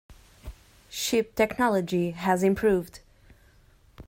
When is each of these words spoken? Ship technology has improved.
Ship 0.89 1.35
technology 1.35 2.09
has 2.09 2.41
improved. 2.41 3.01